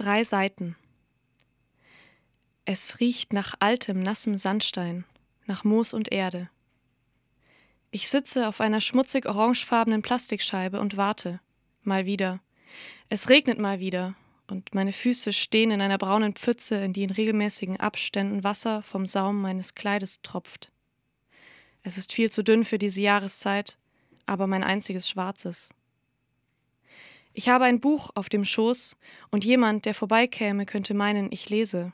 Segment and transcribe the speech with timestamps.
[0.00, 0.76] Drei Seiten.
[2.64, 5.04] Es riecht nach altem, nassem Sandstein,
[5.44, 6.48] nach Moos und Erde.
[7.90, 11.40] Ich sitze auf einer schmutzig orangefarbenen Plastikscheibe und warte.
[11.82, 12.40] Mal wieder.
[13.10, 14.14] Es regnet mal wieder,
[14.48, 19.04] und meine Füße stehen in einer braunen Pfütze, in die in regelmäßigen Abständen Wasser vom
[19.04, 20.72] Saum meines Kleides tropft.
[21.82, 23.76] Es ist viel zu dünn für diese Jahreszeit,
[24.24, 25.68] aber mein einziges schwarzes.
[27.32, 28.96] Ich habe ein Buch auf dem Schoß,
[29.30, 31.92] und jemand, der vorbeikäme, könnte meinen, ich lese,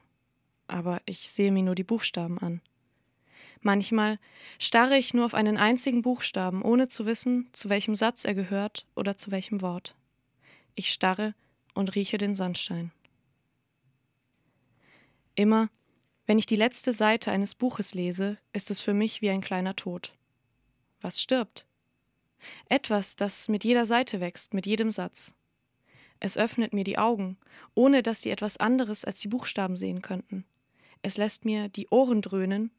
[0.67, 2.63] aber ich sehe mir nur die Buchstaben an.
[3.61, 4.19] Manchmal
[4.59, 8.87] starre ich nur auf einen einzigen Buchstaben, ohne zu wissen, zu welchem Satz er gehört
[8.95, 9.95] oder zu welchem Wort.
[10.75, 11.35] Ich starre
[11.75, 12.93] und rieche den Sandstein.
[15.35, 15.69] Immer,
[16.27, 19.77] wenn ich die letzte Seite eines Buches lese, ist es für mich wie ein kleiner
[19.77, 20.15] Tod.
[21.01, 21.67] Was stirbt?
[22.69, 25.35] Etwas, das mit jeder Seite wächst, mit jedem Satz.
[26.21, 27.37] Es öffnet mir die Augen,
[27.75, 30.45] ohne dass sie etwas anderes als die Buchstaben sehen könnten.
[31.03, 32.71] Es lässt mir die Ohren dröhnen,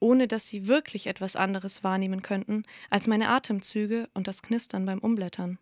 [0.00, 4.98] ohne dass sie wirklich etwas anderes wahrnehmen könnten als meine Atemzüge und das Knistern beim
[4.98, 5.58] Umblättern.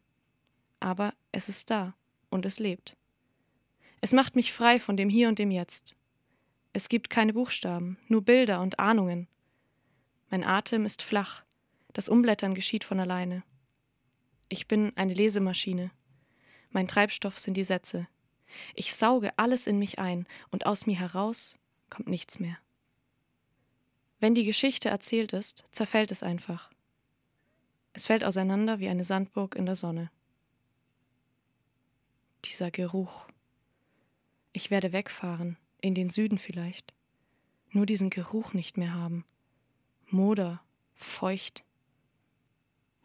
[0.81, 1.95] Aber es ist da
[2.31, 2.97] und es lebt.
[4.01, 5.95] Es macht mich frei von dem Hier und dem Jetzt.
[6.73, 9.29] Es gibt keine Buchstaben, nur Bilder und Ahnungen.
[10.31, 11.43] Mein Atem ist flach,
[12.01, 13.43] das Umblättern geschieht von alleine.
[14.49, 15.91] Ich bin eine Lesemaschine.
[16.71, 18.09] Mein Treibstoff sind die Sätze.
[18.75, 21.59] Ich sauge alles in mich ein und aus mir heraus
[21.91, 22.57] kommt nichts mehr.
[24.19, 26.71] Wenn die Geschichte erzählt ist, zerfällt es einfach.
[27.93, 30.11] Es fällt auseinander wie eine Sandburg in der Sonne.
[32.47, 33.27] Dieser Geruch.
[34.55, 36.95] Ich werde wegfahren, in den Süden vielleicht.
[37.73, 39.27] Nur diesen Geruch nicht mehr haben.
[40.07, 40.63] Moder,
[40.95, 41.63] feucht.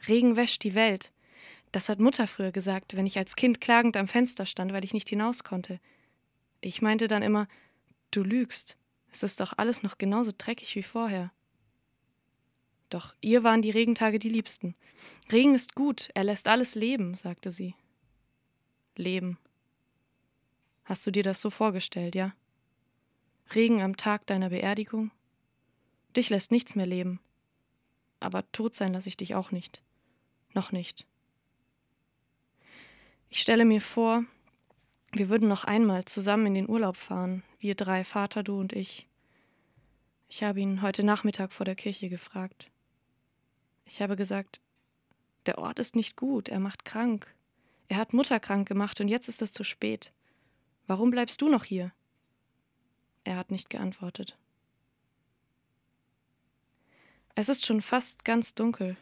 [0.07, 1.11] Regen wäscht die Welt.
[1.71, 4.93] Das hat Mutter früher gesagt, wenn ich als Kind klagend am Fenster stand, weil ich
[4.93, 5.79] nicht hinaus konnte.
[6.61, 7.47] Ich meinte dann immer,
[8.11, 8.77] du lügst.
[9.11, 11.31] Es ist doch alles noch genauso dreckig wie vorher.
[12.89, 14.75] Doch ihr waren die Regentage die liebsten.
[15.31, 17.75] Regen ist gut, er lässt alles leben, sagte sie.
[18.95, 19.37] Leben.
[20.85, 22.33] Hast du dir das so vorgestellt, ja?
[23.53, 25.11] Regen am Tag deiner Beerdigung?
[26.15, 27.19] Dich lässt nichts mehr leben.
[28.19, 29.81] Aber tot sein lasse ich dich auch nicht.
[30.55, 31.05] Noch nicht.
[33.29, 34.23] Ich stelle mir vor,
[35.11, 39.07] wir würden noch einmal zusammen in den Urlaub fahren, wir drei, Vater, du und ich.
[40.29, 42.71] Ich habe ihn heute Nachmittag vor der Kirche gefragt.
[43.83, 44.61] Ich habe gesagt,
[45.45, 47.35] der Ort ist nicht gut, er macht krank.
[47.89, 50.13] Er hat Mutter krank gemacht und jetzt ist es zu spät.
[50.87, 51.91] Warum bleibst du noch hier?
[53.25, 54.37] Er hat nicht geantwortet.
[57.35, 58.95] Es ist schon fast ganz dunkel.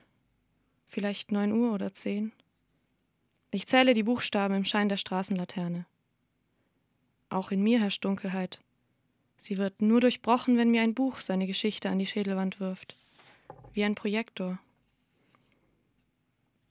[0.93, 2.31] Vielleicht neun Uhr oder zehn.
[3.49, 5.87] Ich zähle die Buchstaben im Schein der Straßenlaterne.
[7.29, 8.59] Auch in mir herrscht Dunkelheit.
[9.35, 12.95] Sie wird nur durchbrochen, wenn mir ein Buch seine Geschichte an die Schädelwand wirft.
[13.73, 14.59] Wie ein Projektor.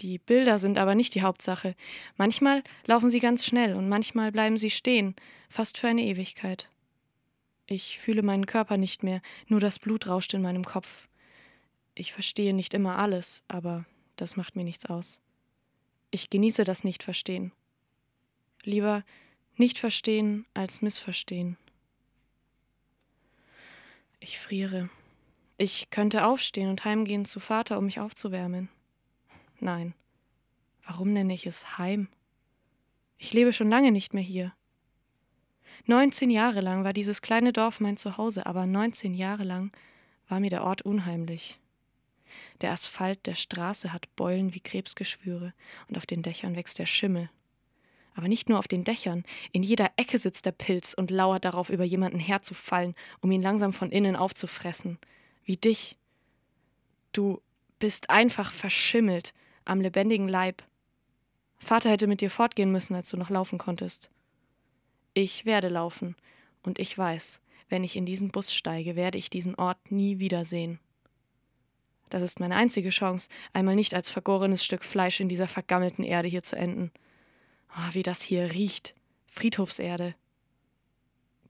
[0.00, 1.74] Die Bilder sind aber nicht die Hauptsache.
[2.16, 5.16] Manchmal laufen sie ganz schnell und manchmal bleiben sie stehen,
[5.48, 6.70] fast für eine Ewigkeit.
[7.66, 11.08] Ich fühle meinen Körper nicht mehr, nur das Blut rauscht in meinem Kopf.
[11.96, 13.84] Ich verstehe nicht immer alles, aber
[14.16, 15.20] das macht mir nichts aus.
[16.10, 17.52] Ich genieße das Nicht-Verstehen.
[18.64, 19.04] Lieber
[19.56, 21.56] nicht verstehen als missverstehen.
[24.20, 24.88] Ich friere.
[25.58, 28.68] Ich könnte aufstehen und heimgehen zu Vater, um mich aufzuwärmen.
[29.60, 29.94] Nein.
[30.84, 32.08] Warum nenne ich es Heim?
[33.18, 34.52] Ich lebe schon lange nicht mehr hier.
[35.86, 39.72] 19 Jahre lang war dieses kleine Dorf mein Zuhause, aber 19 Jahre lang
[40.28, 41.60] war mir der Ort unheimlich.
[42.60, 45.52] Der Asphalt der Straße hat Beulen wie Krebsgeschwüre
[45.88, 47.30] und auf den Dächern wächst der Schimmel.
[48.14, 51.70] Aber nicht nur auf den Dächern, in jeder Ecke sitzt der Pilz und lauert darauf,
[51.70, 54.98] über jemanden herzufallen, um ihn langsam von innen aufzufressen.
[55.44, 55.96] Wie dich.
[57.12, 57.40] Du
[57.78, 59.32] bist einfach verschimmelt,
[59.64, 60.62] am lebendigen Leib.
[61.58, 64.10] Vater hätte mit dir fortgehen müssen, als du noch laufen konntest.
[65.14, 66.16] Ich werde laufen,
[66.62, 70.78] und ich weiß, wenn ich in diesen Bus steige, werde ich diesen Ort nie wiedersehen.
[72.12, 76.28] Das ist meine einzige Chance, einmal nicht als vergorenes Stück Fleisch in dieser vergammelten Erde
[76.28, 76.92] hier zu enden.
[77.74, 78.94] Oh, wie das hier riecht.
[79.28, 80.14] Friedhofserde.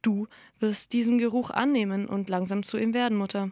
[0.02, 0.28] Du
[0.60, 3.50] wirst diesen Geruch annehmen und langsam zu ihm werden, Mutter.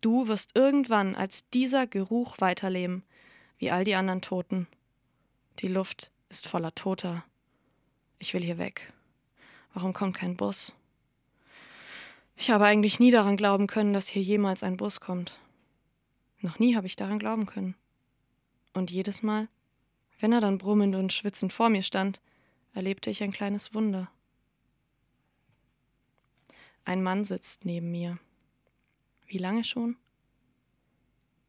[0.00, 3.04] Du wirst irgendwann als dieser Geruch weiterleben,
[3.58, 4.66] wie all die anderen Toten.
[5.60, 7.24] Die Luft ist voller Toter.
[8.18, 8.92] Ich will hier weg.
[9.74, 10.74] Warum kommt kein Bus?
[12.34, 15.38] Ich habe eigentlich nie daran glauben können, dass hier jemals ein Bus kommt.
[16.44, 17.74] Noch nie habe ich daran glauben können.
[18.74, 19.48] Und jedes Mal,
[20.18, 22.20] wenn er dann brummend und schwitzend vor mir stand,
[22.74, 24.10] erlebte ich ein kleines Wunder.
[26.84, 28.18] Ein Mann sitzt neben mir.
[29.24, 29.96] Wie lange schon?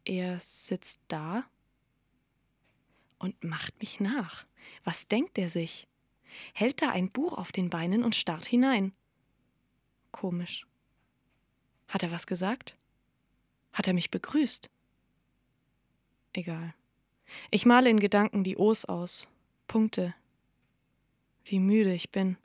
[0.06, 1.44] Er sitzt da
[3.18, 4.46] und macht mich nach.
[4.82, 5.88] Was denkt er sich?
[6.54, 8.94] Hält da ein Buch auf den Beinen und starrt hinein.
[10.10, 10.66] Komisch.
[11.86, 12.78] Hat er was gesagt?
[13.74, 14.70] Hat er mich begrüßt?
[16.36, 16.74] Egal.
[17.50, 19.26] Ich male in Gedanken die O's aus.
[19.66, 20.14] Punkte.
[21.46, 22.36] Wie müde ich bin.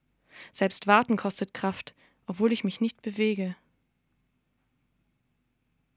[0.54, 1.94] Selbst warten kostet Kraft,
[2.26, 3.54] obwohl ich mich nicht bewege.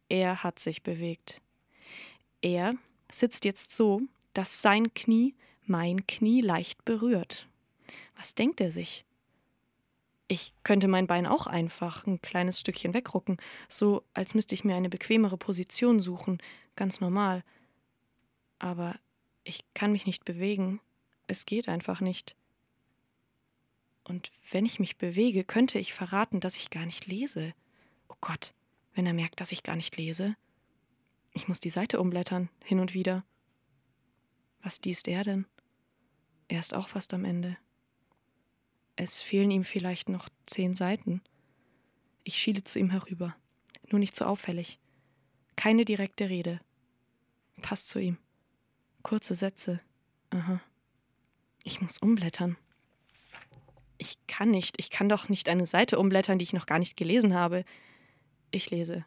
[0.09, 1.41] Er hat sich bewegt.
[2.43, 2.75] Er
[3.13, 4.03] sitzt jetzt so,
[4.33, 7.49] dass sein Knie mein Knie leicht berührt.
[8.17, 9.05] Was denkt er sich?
[10.27, 13.37] Ich könnte mein Bein auch einfach ein kleines Stückchen wegrucken,
[13.69, 16.39] so als müsste ich mir eine bequemere Position suchen,
[16.75, 17.45] ganz normal.
[18.59, 18.99] Aber
[19.45, 20.81] ich kann mich nicht bewegen.
[21.27, 22.37] Es geht einfach nicht.
[24.05, 27.55] Und wenn ich mich bewege, könnte ich verraten, dass ich gar nicht lese.
[28.09, 28.55] Oh Gott,
[28.95, 30.37] wenn er merkt, dass ich gar nicht lese.
[31.33, 33.25] Ich muss die Seite umblättern, hin und wieder.
[34.63, 35.47] Was liest er denn?
[36.49, 37.57] Er ist auch fast am Ende.
[38.97, 41.23] Es fehlen ihm vielleicht noch zehn Seiten.
[42.23, 43.35] Ich schiele zu ihm herüber.
[43.91, 44.79] Nur nicht so auffällig.
[45.57, 46.61] Keine direkte Rede.
[47.63, 48.19] Passt zu ihm.
[49.05, 49.81] Kurze Sätze.
[50.31, 50.61] Aha.
[51.63, 52.57] Ich muss umblättern.
[53.99, 54.77] Ich kann nicht.
[54.79, 57.65] Ich kann doch nicht eine Seite umblättern, die ich noch gar nicht gelesen habe.
[58.51, 59.05] Ich lese.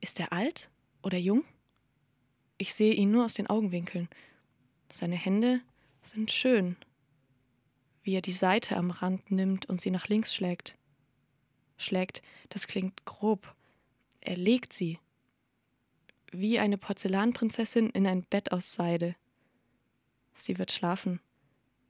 [0.00, 0.70] Ist er alt
[1.02, 1.42] oder jung?
[2.58, 4.08] Ich sehe ihn nur aus den Augenwinkeln.
[4.92, 5.62] Seine Hände
[6.02, 6.76] sind schön,
[8.02, 10.76] wie er die Seite am Rand nimmt und sie nach links schlägt.
[11.78, 12.20] Schlägt,
[12.50, 13.54] das klingt grob.
[14.20, 14.98] Er legt sie.
[16.34, 19.14] Wie eine Porzellanprinzessin in ein Bett aus Seide.
[20.32, 21.20] Sie wird schlafen.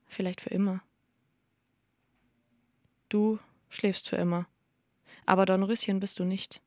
[0.09, 0.83] Vielleicht für immer.
[3.09, 4.49] Du schläfst für immer.
[5.27, 6.61] Aber Dornröschen bist du nicht.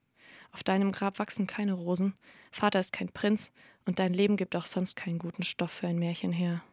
[0.54, 2.13] Auf deinem Grab wachsen keine Rosen,
[2.50, 3.51] Vater ist kein Prinz
[3.86, 6.63] und dein Leben gibt auch sonst keinen guten Stoff für ein Märchen her.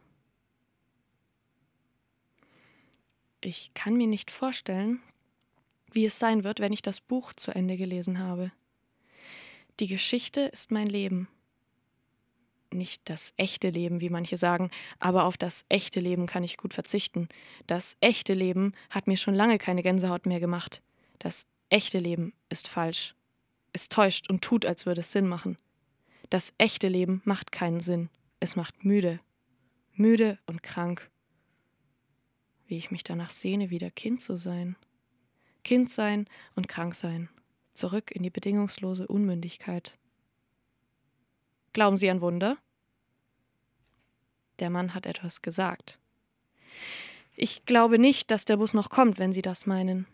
[3.41, 5.01] Ich kann mir nicht vorstellen,
[5.91, 8.53] wie es sein wird, wenn ich das Buch zu Ende gelesen habe.
[9.79, 11.27] Die Geschichte ist mein Leben.
[12.71, 16.73] Nicht das echte Leben, wie manche sagen, aber auf das echte Leben kann ich gut
[16.73, 17.27] verzichten.
[17.67, 20.81] Das echte Leben hat mir schon lange keine Gänsehaut mehr gemacht.
[21.19, 23.15] Das echte Leben ist falsch.
[23.73, 25.57] Es täuscht und tut, als würde es Sinn machen.
[26.29, 28.09] Das echte Leben macht keinen Sinn.
[28.39, 29.19] Es macht müde.
[29.93, 31.09] Müde und krank.
[32.65, 34.75] Wie ich mich danach sehne, wieder Kind zu sein.
[35.63, 37.29] Kind sein und krank sein.
[37.73, 39.97] Zurück in die bedingungslose Unmündigkeit.
[41.73, 42.57] Glauben Sie an Wunder?
[44.59, 45.97] Der Mann hat etwas gesagt.
[47.35, 50.05] Ich glaube nicht, dass der Bus noch kommt, wenn Sie das meinen.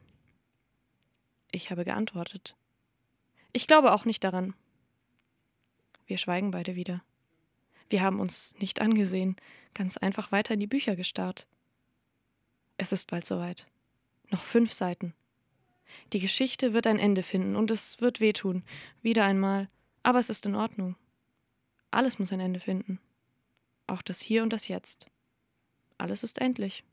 [1.52, 2.56] Ich habe geantwortet.
[3.52, 4.54] Ich glaube auch nicht daran.
[6.06, 7.04] Wir schweigen beide wieder.
[7.90, 9.36] Wir haben uns nicht angesehen,
[9.74, 11.48] ganz einfach weiter in die Bücher gestarrt.
[12.78, 13.68] Es ist bald soweit.
[14.30, 15.14] Noch fünf Seiten.
[16.14, 18.64] Die Geschichte wird ein Ende finden und es wird wehtun,
[19.02, 19.70] wieder einmal,
[20.04, 20.96] aber es ist in Ordnung.
[21.92, 23.00] Alles muss ein Ende finden.
[23.88, 25.08] Auch das Hier und das Jetzt.
[25.98, 26.84] Alles ist endlich.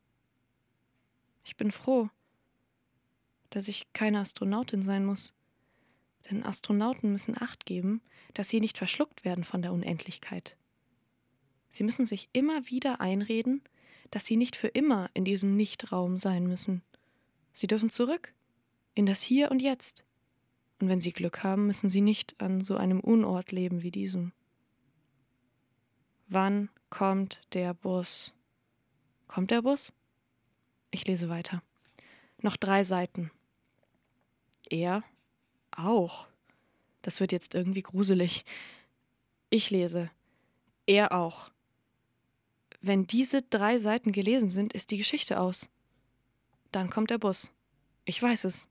[1.44, 2.08] Ich bin froh,
[3.50, 5.32] dass ich keine Astronautin sein muss.
[6.28, 8.00] Denn Astronauten müssen Acht geben,
[8.34, 10.56] dass sie nicht verschluckt werden von der Unendlichkeit.
[11.70, 13.62] Sie müssen sich immer wieder einreden,
[14.10, 16.82] dass sie nicht für immer in diesem Nichtraum sein müssen.
[17.52, 18.34] Sie dürfen zurück,
[18.96, 20.04] in das Hier und Jetzt.
[20.80, 24.32] Und wenn sie Glück haben, müssen sie nicht an so einem Unort leben wie diesem.
[26.26, 28.34] Wann kommt der Bus?
[29.28, 29.92] Kommt der Bus?
[30.90, 31.62] Ich lese weiter.
[32.40, 33.30] Noch drei Seiten.
[34.68, 35.04] Er
[35.70, 36.26] auch.
[37.02, 38.44] Das wird jetzt irgendwie gruselig.
[39.50, 40.10] Ich lese.
[40.86, 41.50] Er auch.
[42.80, 45.68] Wenn diese drei Seiten gelesen sind, ist die Geschichte aus.
[46.72, 47.50] Dann kommt der Bus.
[48.04, 48.68] Ich weiß es.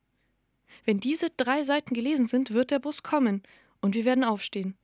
[0.83, 3.43] Wenn diese drei Seiten gelesen sind, wird der Bus kommen
[3.81, 4.75] und wir werden aufstehen.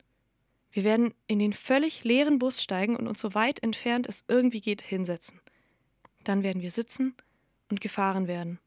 [0.72, 4.62] Wir werden in den völlig leeren Bus steigen und uns so weit entfernt es irgendwie
[4.62, 5.42] geht hinsetzen.
[6.24, 7.14] Dann werden wir sitzen
[7.70, 8.60] und gefahren werden.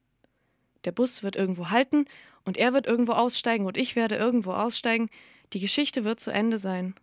[0.85, 2.05] Der Bus wird irgendwo halten
[2.45, 5.09] und er wird irgendwo aussteigen und ich werde irgendwo aussteigen.
[5.53, 6.95] Die Geschichte wird zu Ende sein.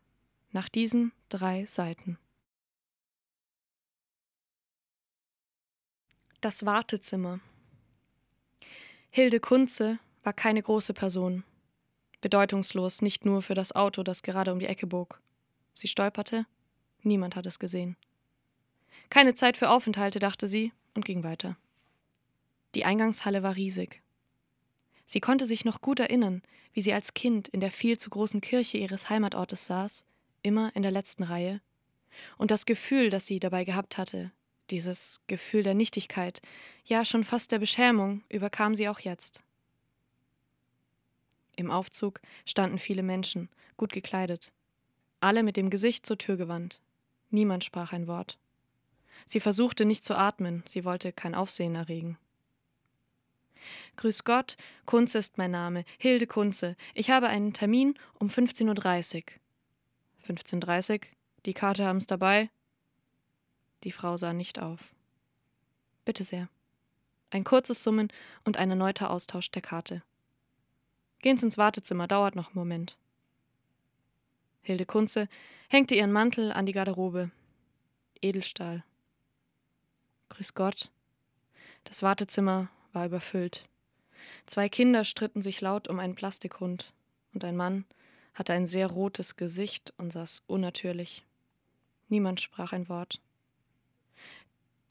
[0.51, 2.17] Nach diesen drei Seiten.
[6.41, 7.39] Das Wartezimmer.
[9.13, 11.43] Hilde Kunze war keine große Person.
[12.21, 15.19] Bedeutungslos, nicht nur für das Auto, das gerade um die Ecke bog.
[15.73, 16.45] Sie stolperte,
[17.03, 17.97] niemand hat es gesehen.
[19.09, 21.57] Keine Zeit für Aufenthalte, dachte sie und ging weiter.
[22.73, 24.01] Die Eingangshalle war riesig.
[25.03, 26.41] Sie konnte sich noch gut erinnern,
[26.71, 30.05] wie sie als Kind in der viel zu großen Kirche ihres Heimatortes saß,
[30.41, 31.59] immer in der letzten Reihe,
[32.37, 34.31] und das Gefühl, das sie dabei gehabt hatte,
[34.71, 36.41] dieses Gefühl der Nichtigkeit,
[36.85, 39.43] ja schon fast der Beschämung, überkam sie auch jetzt.
[41.55, 44.51] Im Aufzug standen viele Menschen, gut gekleidet,
[45.19, 46.81] alle mit dem Gesicht zur Tür gewandt.
[47.29, 48.39] Niemand sprach ein Wort.
[49.27, 52.17] Sie versuchte nicht zu atmen, sie wollte kein Aufsehen erregen.
[53.97, 56.75] Grüß Gott, Kunze ist mein Name, Hilde Kunze.
[56.95, 60.35] Ich habe einen Termin um 15.30 Uhr.
[60.35, 60.99] 15.30 Uhr?
[61.45, 62.49] Die Karte haben's dabei?
[63.83, 64.93] Die Frau sah nicht auf.
[66.05, 66.49] Bitte sehr.
[67.29, 68.11] Ein kurzes Summen
[68.43, 70.03] und ein erneuter Austausch der Karte.
[71.19, 72.97] Gehen Sie ins Wartezimmer, dauert noch einen Moment.
[74.61, 75.27] Hilde Kunze
[75.69, 77.31] hängte ihren Mantel an die Garderobe.
[78.21, 78.83] Edelstahl.
[80.29, 80.91] Grüß Gott.
[81.83, 83.65] Das Wartezimmer war überfüllt.
[84.45, 86.93] Zwei Kinder stritten sich laut um einen Plastikhund,
[87.33, 87.85] und ein Mann
[88.33, 91.25] hatte ein sehr rotes Gesicht und saß unnatürlich.
[92.09, 93.21] Niemand sprach ein Wort.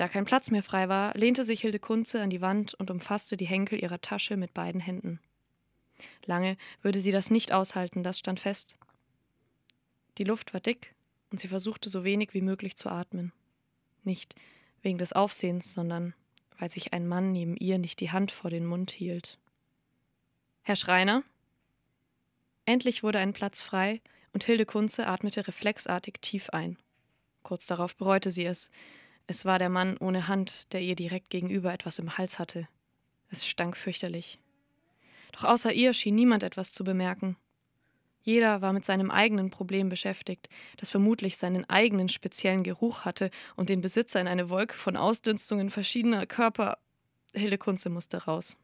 [0.00, 3.36] Da kein Platz mehr frei war, lehnte sich Hilde Kunze an die Wand und umfasste
[3.36, 5.20] die Henkel ihrer Tasche mit beiden Händen.
[6.24, 8.78] Lange würde sie das nicht aushalten, das stand fest.
[10.16, 10.94] Die Luft war dick
[11.30, 13.30] und sie versuchte so wenig wie möglich zu atmen.
[14.02, 14.36] Nicht
[14.80, 16.14] wegen des Aufsehens, sondern
[16.58, 19.36] weil sich ein Mann neben ihr nicht die Hand vor den Mund hielt.
[20.62, 21.24] Herr Schreiner?
[22.64, 24.00] Endlich wurde ein Platz frei
[24.32, 26.78] und Hilde Kunze atmete reflexartig tief ein.
[27.42, 28.70] Kurz darauf bereute sie es.
[29.30, 32.66] Es war der Mann ohne Hand, der ihr direkt gegenüber etwas im Hals hatte.
[33.30, 34.40] Es stank fürchterlich.
[35.30, 37.36] Doch außer ihr schien niemand etwas zu bemerken.
[38.22, 43.68] Jeder war mit seinem eigenen Problem beschäftigt, das vermutlich seinen eigenen speziellen Geruch hatte und
[43.68, 46.78] den Besitzer in eine Wolke von Ausdünstungen verschiedener Körper.
[47.32, 48.58] Hilde Kunze musste raus.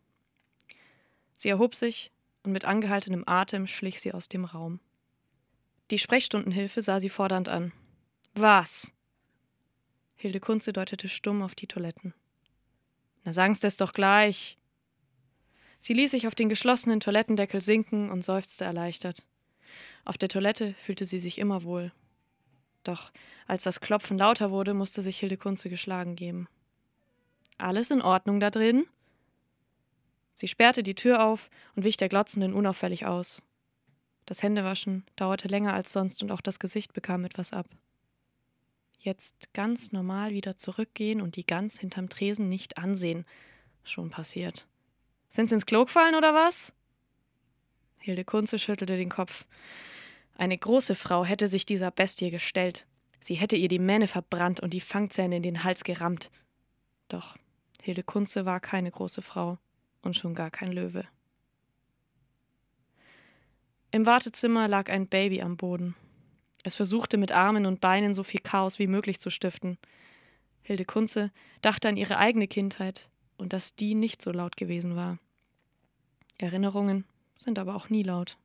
[1.35, 2.11] Sie erhob sich
[2.42, 4.80] und mit angehaltenem Atem schlich sie aus dem Raum.
[5.92, 7.70] Die Sprechstundenhilfe sah sie fordernd an.
[8.35, 8.92] Was?
[10.18, 12.14] Hilde Kunze deutete stumm auf die Toiletten.
[13.25, 14.56] Na, sagen's das doch gleich.
[15.78, 19.26] Sie ließ sich auf den geschlossenen Toilettendeckel sinken und seufzte erleichtert.
[20.06, 21.92] Auf der Toilette fühlte sie sich immer wohl.
[22.82, 23.12] Doch
[23.46, 26.49] als das Klopfen lauter wurde, musste sich Hilde Kunze geschlagen geben.
[27.58, 28.87] Alles in Ordnung da drin?
[30.32, 33.42] Sie sperrte die Tür auf und wich der Glotzenden unauffällig aus.
[34.25, 37.66] Das Händewaschen dauerte länger als sonst und auch das Gesicht bekam etwas ab
[39.06, 43.25] jetzt ganz normal wieder zurückgehen und die Gans hinterm Tresen nicht ansehen.
[43.84, 44.66] Schon passiert.
[45.30, 46.75] Sind Sie ins Klo gefallen oder was?
[47.98, 49.46] Hilde Kunze schüttelte den Kopf.
[50.36, 52.86] Eine große Frau hätte sich dieser Bestie gestellt.
[53.20, 56.30] Sie hätte ihr die Mähne verbrannt und die Fangzähne in den Hals gerammt.
[57.08, 57.36] Doch
[57.82, 59.58] Hilde Kunze war keine große Frau
[60.02, 61.04] und schon gar kein Löwe.
[63.90, 65.94] Im Wartezimmer lag ein Baby am Boden.
[66.66, 69.78] Es versuchte mit Armen und Beinen so viel Chaos wie möglich zu stiften.
[70.62, 71.30] Hilde Kunze
[71.62, 75.20] dachte an ihre eigene Kindheit und dass die nicht so laut gewesen war.
[76.38, 77.04] Erinnerungen
[77.37, 78.37] sind aber auch nie laut.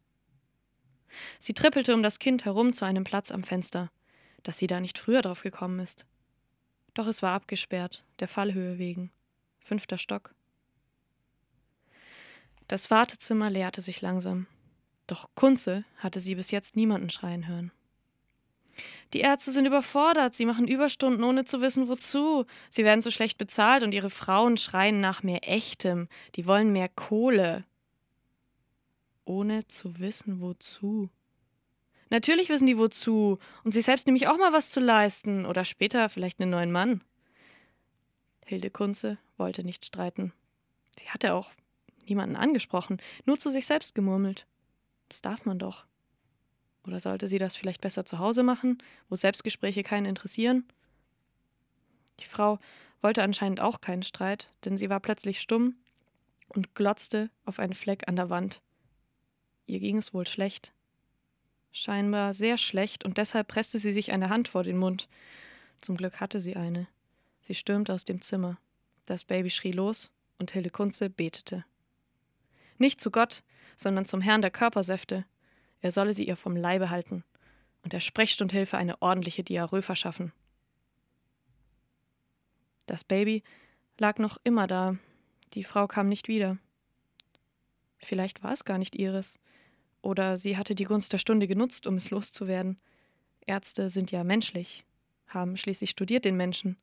[1.39, 3.89] Sie trippelte um das Kind herum zu einem Platz am Fenster,
[4.43, 6.05] dass sie da nicht früher drauf gekommen ist.
[6.93, 9.09] Doch es war abgesperrt, der Fallhöhe wegen.
[9.61, 10.35] Fünfter Stock.
[12.67, 14.45] Das Wartezimmer leerte sich langsam.
[15.07, 17.71] Doch Kunze hatte sie bis jetzt niemanden schreien hören.
[19.13, 22.45] Die Ärzte sind überfordert, sie machen Überstunden, ohne zu wissen, wozu.
[22.69, 26.07] Sie werden so schlecht bezahlt und ihre Frauen schreien nach mehr Echtem.
[26.35, 27.65] Die wollen mehr Kohle.
[29.25, 31.09] Ohne zu wissen, wozu.
[32.09, 33.39] Natürlich wissen die wozu.
[33.63, 35.45] Und sich selbst nämlich auch mal was zu leisten.
[35.45, 37.01] Oder später vielleicht einen neuen Mann.
[38.45, 40.33] Hilde Kunze wollte nicht streiten.
[40.97, 41.51] Sie hatte auch
[42.05, 44.45] niemanden angesprochen, nur zu sich selbst gemurmelt.
[45.07, 45.85] Das darf man doch.
[46.85, 50.65] Oder sollte sie das vielleicht besser zu Hause machen, wo Selbstgespräche keinen interessieren?
[52.19, 52.59] Die Frau
[53.01, 55.75] wollte anscheinend auch keinen Streit, denn sie war plötzlich stumm
[56.47, 58.61] und glotzte auf einen Fleck an der Wand.
[59.65, 60.73] Ihr ging es wohl schlecht.
[61.71, 65.07] Scheinbar sehr schlecht, und deshalb presste sie sich eine Hand vor den Mund.
[65.79, 66.87] Zum Glück hatte sie eine.
[67.39, 68.57] Sie stürmte aus dem Zimmer.
[69.05, 71.63] Das Baby schrie los, und Hilde Kunze betete.
[72.77, 73.43] Nicht zu Gott,
[73.77, 75.25] sondern zum Herrn der Körpersäfte,
[75.81, 77.23] er solle sie ihr vom Leibe halten
[77.83, 80.31] und der Sprechstundhilfe eine ordentliche Diarrhoe verschaffen.
[82.85, 83.43] Das Baby
[83.97, 84.97] lag noch immer da.
[85.53, 86.57] Die Frau kam nicht wieder.
[87.99, 89.39] Vielleicht war es gar nicht ihres.
[90.01, 92.79] Oder sie hatte die Gunst der Stunde genutzt, um es loszuwerden.
[93.45, 94.83] Ärzte sind ja menschlich,
[95.27, 96.77] haben schließlich studiert den Menschen.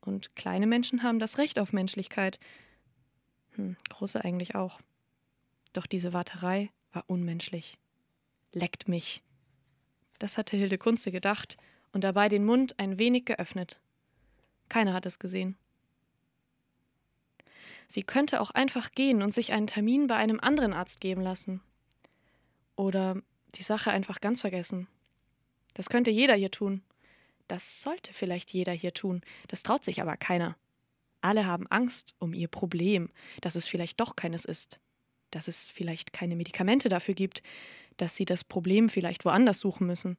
[0.00, 2.38] Und kleine Menschen haben das Recht auf Menschlichkeit.
[3.52, 4.80] Hm, große eigentlich auch.
[5.72, 7.78] Doch diese Warterei war unmenschlich.
[8.56, 9.22] Leckt mich.
[10.18, 11.58] Das hatte Hilde Kunze gedacht
[11.92, 13.80] und dabei den Mund ein wenig geöffnet.
[14.70, 15.58] Keiner hat es gesehen.
[17.86, 21.60] Sie könnte auch einfach gehen und sich einen Termin bei einem anderen Arzt geben lassen.
[22.76, 23.20] Oder
[23.56, 24.88] die Sache einfach ganz vergessen.
[25.74, 26.82] Das könnte jeder hier tun.
[27.48, 29.20] Das sollte vielleicht jeder hier tun.
[29.48, 30.56] Das traut sich aber keiner.
[31.20, 33.10] Alle haben Angst um ihr Problem,
[33.42, 34.80] dass es vielleicht doch keines ist.
[35.30, 37.42] Dass es vielleicht keine Medikamente dafür gibt,
[37.96, 40.16] dass sie das Problem vielleicht woanders suchen müssen.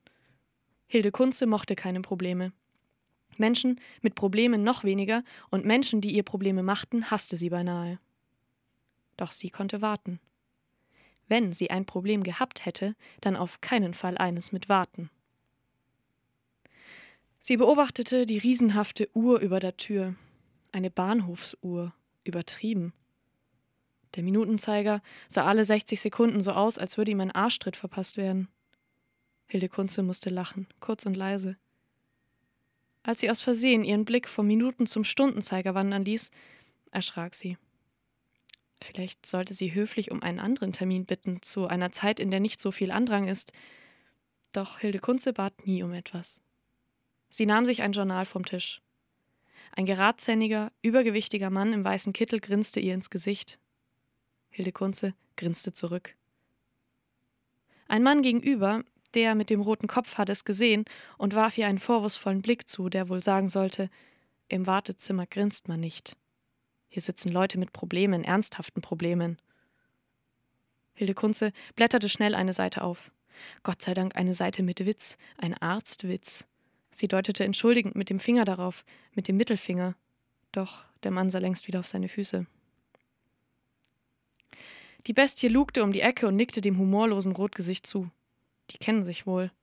[0.88, 2.54] Hilde Kunze mochte keine Probleme.
[3.38, 8.00] Menschen mit Problemen noch weniger und Menschen, die ihr Probleme machten, hasste sie beinahe.
[9.18, 10.20] Doch sie konnte warten.
[11.28, 15.10] Wenn sie ein Problem gehabt hätte, dann auf keinen Fall eines mit Warten.
[17.40, 20.16] Sie beobachtete die riesenhafte Uhr über der Tür.
[20.72, 21.94] Eine Bahnhofsuhr.
[22.24, 22.94] Übertrieben.
[24.16, 28.48] Der Minutenzeiger sah alle 60 Sekunden so aus, als würde ihm ein Arschtritt verpasst werden.
[29.48, 31.58] Hilde Kunze musste lachen, kurz und leise.
[33.04, 36.32] Als sie aus Versehen ihren Blick vom Minuten zum Stundenzeiger wandern ließ,
[36.92, 37.58] erschrak sie.
[38.82, 42.60] Vielleicht sollte sie höflich um einen anderen Termin bitten, zu einer Zeit, in der nicht
[42.60, 43.54] so viel Andrang ist.
[44.52, 46.42] Doch Hilde Kunze bat nie um etwas.
[47.30, 48.82] Sie nahm sich ein Journal vom Tisch.
[49.72, 53.60] Ein geradzähniger, übergewichtiger Mann im weißen Kittel grinste ihr ins Gesicht.
[54.58, 56.16] Hilde Kunze grinste zurück.
[57.88, 58.84] Ein Mann gegenüber,
[59.14, 60.86] der mit dem roten Kopf hat es gesehen
[61.20, 63.92] und warf ihr einen vorwurfsvollen Blick zu, der wohl sagen sollte:
[64.48, 66.18] Im Wartezimmer grinst man nicht.
[66.90, 69.40] Hier sitzen Leute mit Problemen, ernsthaften Problemen.
[70.96, 73.12] Hilde Kunze blätterte schnell eine Seite auf.
[73.62, 76.48] Gott sei Dank eine Seite mit Witz, ein Arztwitz.
[76.90, 79.94] Sie deutete entschuldigend mit dem Finger darauf, mit dem Mittelfinger.
[80.52, 82.48] Doch der Mann sah längst wieder auf seine Füße.
[85.08, 88.12] Die Bestie lugte um die Ecke und nickte dem humorlosen Rotgesicht zu.
[88.72, 89.54] Die kennen sich wohl.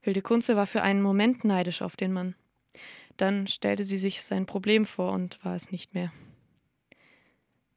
[0.00, 2.34] Hilde Kunze war für einen Moment neidisch auf den Mann.
[3.18, 6.10] Dann stellte sie sich sein Problem vor und war es nicht mehr.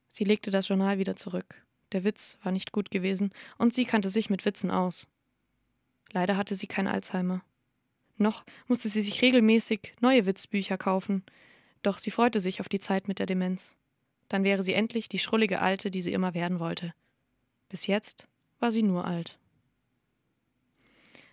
[0.07, 1.61] Sie legte das Journal wieder zurück.
[1.91, 5.09] Der Witz war nicht gut gewesen und sie kannte sich mit Witzen aus.
[6.13, 7.43] Leider hatte sie kein Alzheimer.
[8.15, 11.23] Noch musste sie sich regelmäßig neue Witzbücher kaufen,
[11.81, 13.75] doch sie freute sich auf die Zeit mit der Demenz.
[14.29, 16.93] Dann wäre sie endlich die schrullige Alte, die sie immer werden wollte.
[17.69, 18.27] Bis jetzt
[18.59, 19.37] war sie nur alt.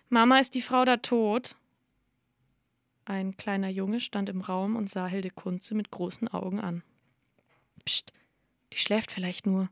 [0.09, 1.55] Mama, ist die Frau da tot?
[3.05, 6.83] Ein kleiner Junge stand im Raum und sah Hilde Kunze mit großen Augen an.
[7.85, 8.13] Psst,
[8.73, 9.69] die schläft vielleicht nur.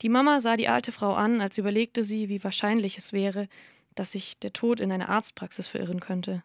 [0.00, 3.48] Die Mama sah die alte Frau an, als überlegte sie, wie wahrscheinlich es wäre,
[3.94, 6.42] dass sich der Tod in eine Arztpraxis verirren könnte.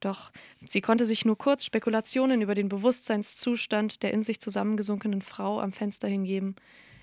[0.00, 0.30] Doch
[0.64, 5.72] sie konnte sich nur kurz Spekulationen über den Bewusstseinszustand der in sich zusammengesunkenen Frau am
[5.72, 6.56] Fenster hingeben.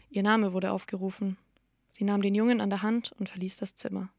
[0.10, 1.38] Ihr Name wurde aufgerufen.
[1.92, 4.10] Sie nahm den Jungen an der Hand und verließ das Zimmer.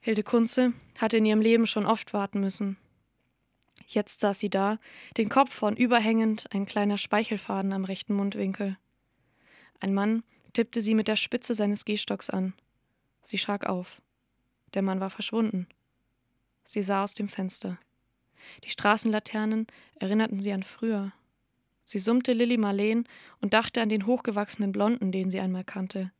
[0.00, 2.76] Hilde Kunze hatte in ihrem Leben schon oft warten müssen.
[3.86, 4.78] Jetzt saß sie da,
[5.16, 8.78] den Kopf vorn überhängend, ein kleiner Speichelfaden am rechten Mundwinkel.
[9.80, 12.54] Ein Mann tippte sie mit der Spitze seines Gehstocks an.
[13.22, 14.00] Sie schrak auf.
[14.74, 15.66] Der Mann war verschwunden.
[16.64, 17.78] Sie sah aus dem Fenster.
[18.64, 21.12] Die Straßenlaternen erinnerten sie an früher,
[21.90, 23.02] Sie summte Lilly Marleen
[23.40, 26.12] und dachte an den hochgewachsenen Blonden, den sie einmal kannte.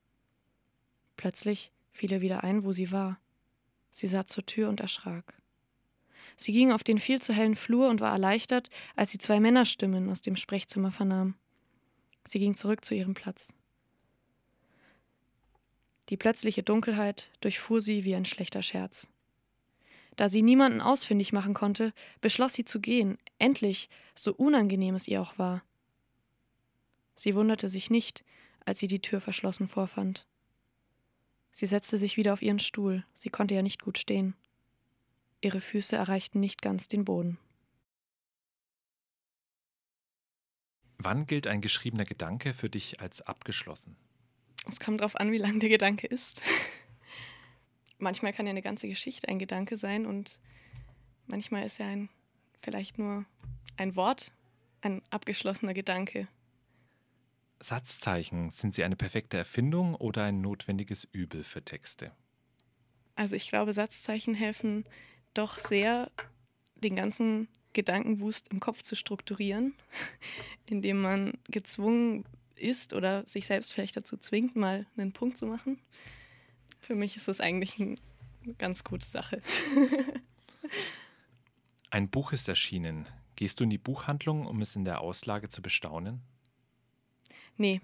[1.16, 3.20] Plötzlich fiel ihr wieder ein, wo sie war.
[3.92, 5.40] Sie sah zur Tür und erschrak.
[6.34, 10.10] Sie ging auf den viel zu hellen Flur und war erleichtert, als sie zwei Männerstimmen
[10.10, 11.36] aus dem Sprechzimmer vernahm.
[12.24, 13.52] Sie ging zurück zu ihrem Platz.
[16.08, 19.06] Die plötzliche Dunkelheit durchfuhr sie wie ein schlechter Scherz.
[20.20, 25.22] Da sie niemanden ausfindig machen konnte, beschloss sie zu gehen, endlich, so unangenehm es ihr
[25.22, 25.62] auch war.
[27.16, 28.22] Sie wunderte sich nicht,
[28.66, 30.26] als sie die Tür verschlossen vorfand.
[31.52, 34.36] Sie setzte sich wieder auf ihren Stuhl, sie konnte ja nicht gut stehen.
[35.40, 37.38] Ihre Füße erreichten nicht ganz den Boden.
[40.98, 43.96] Wann gilt ein geschriebener Gedanke für dich als abgeschlossen?
[44.68, 46.42] Es kommt darauf an, wie lang der Gedanke ist
[48.00, 50.38] manchmal kann ja eine ganze Geschichte ein Gedanke sein und
[51.26, 52.08] manchmal ist ja ein
[52.62, 53.24] vielleicht nur
[53.76, 54.32] ein Wort
[54.82, 56.28] ein abgeschlossener Gedanke.
[57.60, 62.12] Satzzeichen, sind sie eine perfekte Erfindung oder ein notwendiges Übel für Texte?
[63.14, 64.84] Also ich glaube, Satzzeichen helfen
[65.34, 66.10] doch sehr,
[66.76, 69.74] den ganzen Gedankenwust im Kopf zu strukturieren,
[70.70, 72.24] indem man gezwungen
[72.56, 75.78] ist oder sich selbst vielleicht dazu zwingt, mal einen Punkt zu machen.
[76.90, 77.98] Für mich ist das eigentlich eine
[78.58, 79.40] ganz gute Sache.
[81.90, 83.06] Ein Buch ist erschienen.
[83.36, 86.20] Gehst du in die Buchhandlung, um es in der Auslage zu bestaunen?
[87.56, 87.80] Nee,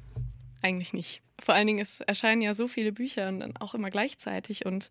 [0.61, 1.23] eigentlich nicht.
[1.38, 4.66] Vor allen Dingen, es erscheinen ja so viele Bücher und dann auch immer gleichzeitig.
[4.66, 4.90] Und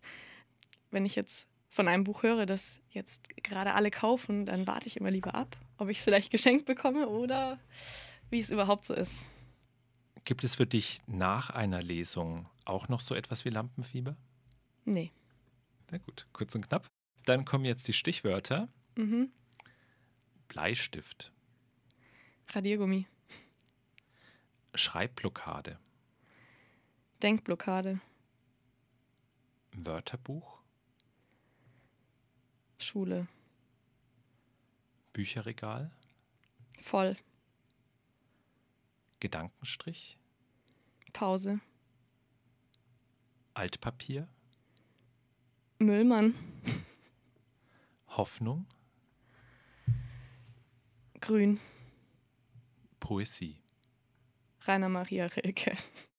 [0.90, 4.96] wenn ich jetzt von einem Buch höre, das jetzt gerade alle kaufen, dann warte ich
[4.96, 7.60] immer lieber ab, ob ich es vielleicht geschenkt bekomme oder
[8.30, 9.26] wie es überhaupt so ist.
[10.26, 14.16] Gibt es für dich nach einer Lesung auch noch so etwas wie Lampenfieber?
[14.84, 15.12] Nee.
[15.92, 16.88] Na gut, kurz und knapp.
[17.26, 18.68] Dann kommen jetzt die Stichwörter.
[18.96, 19.30] Mhm.
[20.48, 21.32] Bleistift,
[22.48, 23.06] Radiergummi,
[24.74, 25.78] Schreibblockade,
[27.22, 28.00] Denkblockade,
[29.72, 30.58] Wörterbuch,
[32.78, 33.28] Schule,
[35.12, 35.92] Bücherregal,
[36.80, 37.16] voll,
[39.20, 40.18] Gedankenstrich,
[41.12, 41.60] Pause,
[43.54, 44.28] Altpapier,
[45.78, 46.34] Müllmann,
[48.08, 48.66] Hoffnung,
[51.20, 51.60] Grün,
[53.00, 53.62] Poesie.
[54.66, 55.76] Rainer Maria Rilke.